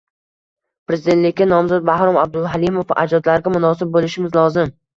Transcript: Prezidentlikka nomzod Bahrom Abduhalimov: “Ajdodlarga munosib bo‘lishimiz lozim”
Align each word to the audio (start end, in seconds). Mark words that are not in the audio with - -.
Prezidentlikka 0.91 1.47
nomzod 1.51 1.85
Bahrom 1.91 2.19
Abduhalimov: 2.23 2.97
“Ajdodlarga 3.05 3.57
munosib 3.59 3.95
bo‘lishimiz 3.95 4.39
lozim” 4.43 4.77